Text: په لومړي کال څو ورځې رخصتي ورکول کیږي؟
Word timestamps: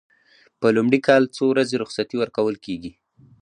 په 0.59 0.67
لومړي 0.75 0.99
کال 1.07 1.23
څو 1.35 1.43
ورځې 1.51 1.75
رخصتي 1.83 2.15
ورکول 2.19 2.55
کیږي؟ 2.65 2.91